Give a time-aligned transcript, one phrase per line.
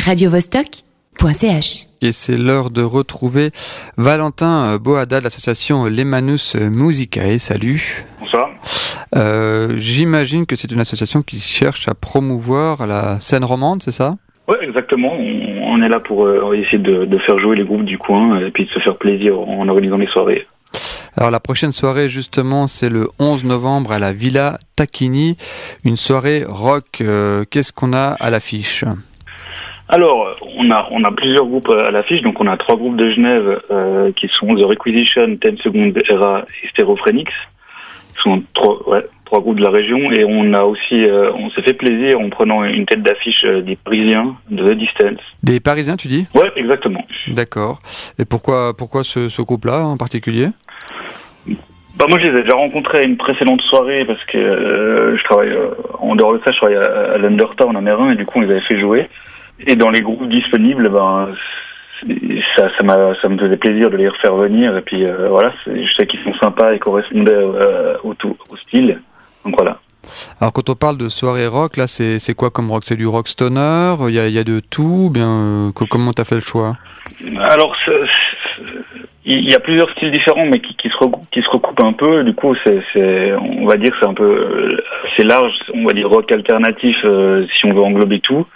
[0.00, 1.86] radiovostok.ch.
[2.02, 3.50] Et c'est l'heure de retrouver
[3.96, 7.38] Valentin Boada de l'association Lemanus Musicae.
[7.38, 8.04] Salut.
[8.20, 8.50] Bonsoir.
[9.16, 14.16] Euh, J'imagine que c'est une association qui cherche à promouvoir la scène romande, c'est ça?
[14.48, 15.12] Oui, exactement.
[15.12, 18.40] On, on, est là pour euh, essayer de, de, faire jouer les groupes du coin
[18.40, 20.46] et puis de se faire plaisir en organisant les soirées.
[21.16, 25.36] Alors la prochaine soirée justement c'est le 11 novembre à la Villa Tacchini,
[25.84, 27.00] une soirée rock.
[27.00, 28.84] Euh, Qu'est-ce qu'on a à l'affiche?
[29.90, 32.22] Alors, on a on a plusieurs groupes à l'affiche.
[32.22, 36.44] Donc, on a trois groupes de Genève euh, qui sont The Requisition, Ten Second Era
[36.62, 37.32] et Stereophrenics.
[38.16, 40.10] Ce sont trois, ouais, trois groupes de la région.
[40.12, 43.62] Et on a aussi, euh, on s'est fait plaisir en prenant une tête d'affiche euh,
[43.62, 45.20] des Parisiens de The Distance.
[45.42, 46.26] Des Parisiens, tu dis?
[46.34, 47.04] Ouais, exactement.
[47.28, 47.80] D'accord.
[48.18, 50.48] Et pourquoi pourquoi ce, ce groupe-là en particulier?
[51.96, 55.24] Bah moi je les ai déjà rencontrés à une précédente soirée parce que euh, je
[55.24, 58.24] travaille euh, en dehors de ça je travaille à, à l'Undertown en Amérin et du
[58.24, 59.06] coup on les avait fait jouer
[59.66, 61.34] et dans les groupes disponibles ben
[62.56, 66.06] ça ça me faisait plaisir de les refaire venir et puis euh, voilà je sais
[66.06, 69.00] qu'ils sont sympas et correspondaient euh, au, tout, au style
[69.44, 69.78] donc voilà
[70.40, 72.84] alors quand on parle de soirée rock, là c'est quoi comme rock?
[72.84, 73.94] C'est du rock stoner?
[74.08, 76.72] Il y a, y a de tout Bien, euh, comment t'as fait le choix?
[77.38, 77.76] Alors
[79.24, 81.92] il y a plusieurs styles différents, mais qui, qui, se, recoupent, qui se recoupent un
[81.92, 82.24] peu.
[82.24, 84.82] Du coup, c'est, on va dire, c'est un peu,
[85.16, 85.52] c'est large.
[85.74, 88.46] On va dire rock alternatif, euh, si on veut englober tout.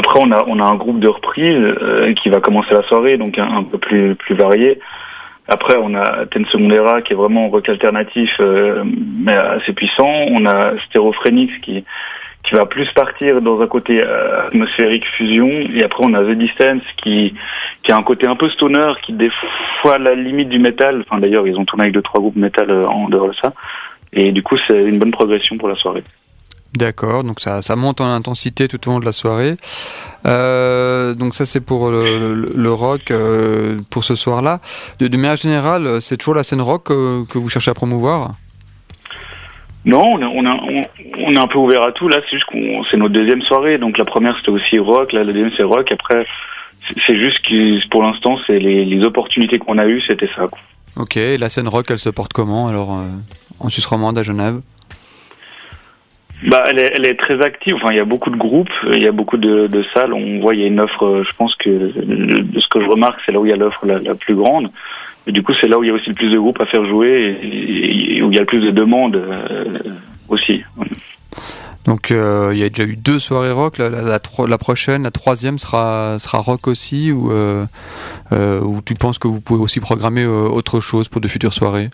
[0.00, 3.18] Après, on a, on a un groupe de reprises euh, qui va commencer la soirée,
[3.18, 4.80] donc un, peu plus, plus varié.
[5.46, 8.82] Après, on a Ten Secondera qui est vraiment rock alternatif, euh,
[9.18, 10.08] mais assez puissant.
[10.08, 11.84] On a Stereophrenics qui
[12.44, 16.38] qui va plus partir dans un côté euh, atmosphérique fusion et après on a The
[16.38, 17.34] Distance qui
[17.82, 19.30] qui a un côté un peu stoner qui des
[19.82, 22.70] fois la limite du métal enfin d'ailleurs ils ont tourné avec deux trois groupes métal
[22.70, 23.52] euh, en dehors de ça
[24.14, 26.02] et du coup c'est une bonne progression pour la soirée
[26.74, 29.56] D'accord, donc ça, ça monte en intensité tout au long de la soirée.
[30.26, 34.60] Euh, donc ça c'est pour le, le, le rock euh, pour ce soir-là.
[35.00, 38.34] De, de manière générale, c'est toujours la scène rock euh, que vous cherchez à promouvoir?
[39.84, 40.60] Non, on, a, on, a,
[41.26, 42.06] on, est un peu ouvert à tout.
[42.06, 43.78] Là, c'est juste qu'on c'est notre deuxième soirée.
[43.78, 45.90] Donc la première c'était aussi rock, là la deuxième c'est rock.
[45.90, 46.24] Après,
[47.06, 50.46] c'est juste que pour l'instant, c'est les, les, opportunités qu'on a eues, c'était ça.
[50.48, 50.58] Quoi.
[50.96, 53.06] Ok, la scène rock, elle se porte comment alors euh,
[53.58, 54.60] en Suisse romande à Genève?
[56.48, 57.74] Bah, elle est, elle est très active.
[57.76, 60.12] Enfin, il y a beaucoup de groupes, il y a beaucoup de, salles.
[60.12, 61.22] On voit, il y a une offre.
[61.28, 63.98] Je pense que ce que je remarque, c'est là où il y a l'offre la,
[63.98, 64.70] la plus grande.
[65.26, 66.66] Et du coup, c'est là où il y a aussi le plus de groupes à
[66.66, 69.64] faire jouer et, où il y a le plus de demandes euh,
[70.28, 70.64] aussi.
[71.84, 73.78] Donc euh, il y a déjà eu deux soirées rock.
[73.78, 77.64] La, la, prochaine, la troisième sera sera rock aussi ou euh,
[78.32, 81.90] euh, tu penses que vous pouvez aussi programmer euh, autre chose pour de futures soirées?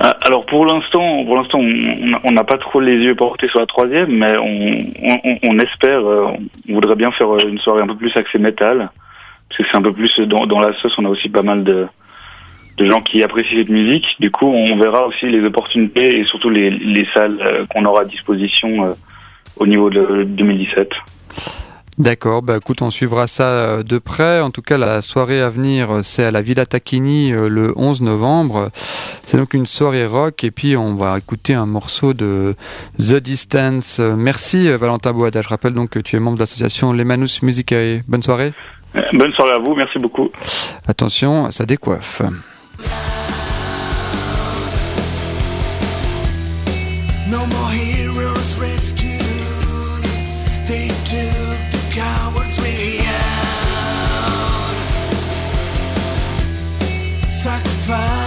[0.00, 4.10] Alors pour l'instant, pour l'instant, on n'a pas trop les yeux portés sur la troisième,
[4.10, 8.90] mais on, on, espère, on voudrait bien faire une soirée un peu plus axée métal
[9.48, 10.94] parce que c'est un peu plus dans, dans la sauce.
[10.98, 11.86] On a aussi pas mal de,
[12.78, 14.06] de gens qui apprécient cette musique.
[14.20, 18.02] Du coup, on verra aussi les opportunités et surtout les, les salles euh, qu'on aura
[18.02, 18.94] à disposition euh,
[19.56, 20.90] au niveau de 2017.
[21.98, 24.40] D'accord, bah écoute, on suivra ça de près.
[24.40, 28.70] En tout cas, la soirée à venir, c'est à la Villa Tacchini le 11 novembre.
[29.26, 32.54] C'est donc une soirée rock et puis on va écouter un morceau de
[32.98, 33.98] The Distance.
[33.98, 35.42] Merci Valentin Boada.
[35.42, 38.02] Je rappelle donc que tu es membre de l'association Lemanus Musicae.
[38.06, 38.52] Bonne soirée.
[39.12, 40.28] Bonne soirée à vous, merci beaucoup.
[40.86, 42.22] Attention, ça décoiffe.
[47.28, 49.10] No more heroes rescued.
[50.66, 51.67] They took the
[51.98, 53.88] cowards we are.
[57.30, 58.17] Sacrifice.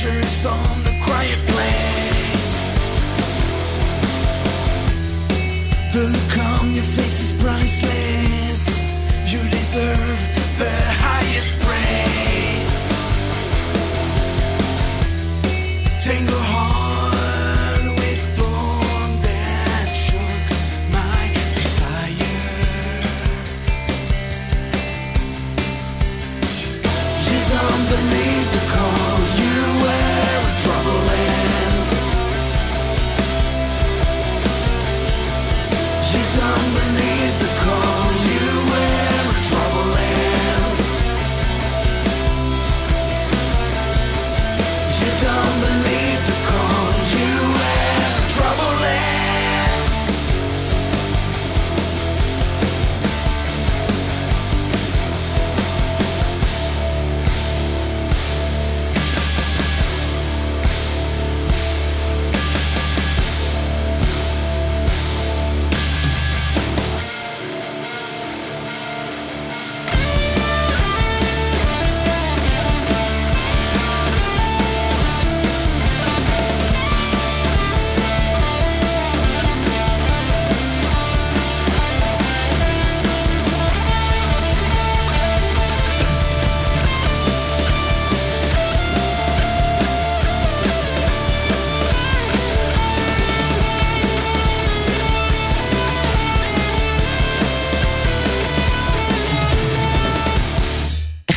[0.00, 2.74] Strangers on the quiet place.
[5.92, 8.82] The look on your face is priceless.
[9.30, 10.39] You deserve
[45.20, 45.89] don't believe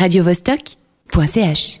[0.00, 1.80] radiovostok.ch